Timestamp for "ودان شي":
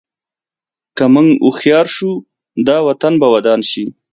3.33-3.85